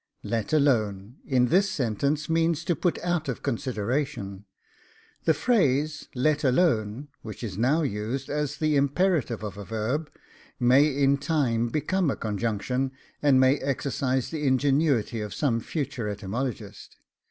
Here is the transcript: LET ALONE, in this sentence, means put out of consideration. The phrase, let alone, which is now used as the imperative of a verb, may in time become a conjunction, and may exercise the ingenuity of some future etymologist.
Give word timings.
LET 0.23 0.51
ALONE, 0.51 1.17
in 1.27 1.49
this 1.49 1.69
sentence, 1.69 2.27
means 2.27 2.63
put 2.63 2.97
out 3.03 3.29
of 3.29 3.43
consideration. 3.43 4.45
The 5.25 5.35
phrase, 5.35 6.07
let 6.15 6.43
alone, 6.43 7.09
which 7.21 7.43
is 7.43 7.55
now 7.55 7.83
used 7.83 8.27
as 8.27 8.57
the 8.57 8.75
imperative 8.75 9.43
of 9.43 9.59
a 9.59 9.63
verb, 9.63 10.09
may 10.59 10.87
in 10.87 11.17
time 11.19 11.67
become 11.69 12.09
a 12.09 12.15
conjunction, 12.15 12.91
and 13.21 13.39
may 13.39 13.57
exercise 13.57 14.31
the 14.31 14.47
ingenuity 14.47 15.21
of 15.21 15.35
some 15.35 15.59
future 15.59 16.09
etymologist. 16.09 16.95